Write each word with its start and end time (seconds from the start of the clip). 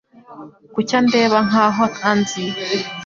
Kuki 0.73 0.93
andeba 0.99 1.37
nkaho 1.47 1.83
anzi? 2.09 2.43